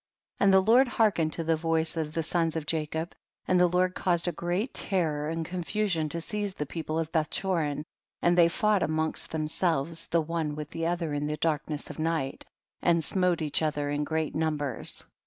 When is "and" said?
0.45-0.51, 3.47-3.59, 5.29-5.45, 8.19-8.35, 12.81-13.03